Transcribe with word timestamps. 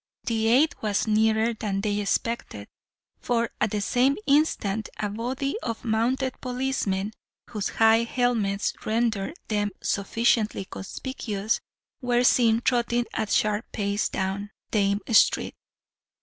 The 0.23 0.47
aid 0.47 0.73
was 0.81 1.05
nearer 1.05 1.53
than 1.53 1.81
they 1.81 1.99
expected; 1.99 2.67
for 3.19 3.51
at 3.61 3.69
the 3.69 3.81
same 3.81 4.17
instant 4.25 4.89
a 4.97 5.09
body 5.09 5.57
of 5.61 5.85
mounted 5.85 6.41
policemen, 6.41 7.13
whose 7.51 7.69
high 7.69 8.01
helmets 8.05 8.73
rendered 8.83 9.35
them 9.47 9.69
sufficiently 9.83 10.65
conspicuous, 10.65 11.59
were 12.01 12.23
seen 12.23 12.61
trotting 12.61 13.05
at 13.13 13.29
sharp 13.29 13.71
pace 13.71 14.09
down 14.09 14.49
Dame 14.71 15.01
Street. 15.11 15.53